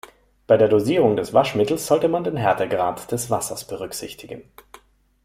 Bei 0.47 0.57
der 0.57 0.67
Dosierung 0.67 1.15
des 1.15 1.31
Waschmittels 1.31 1.85
sollte 1.85 2.07
man 2.07 2.23
den 2.23 2.35
Härtegrad 2.35 3.11
des 3.11 3.29
Wassers 3.29 3.67
berücksichtigen. 3.67 4.41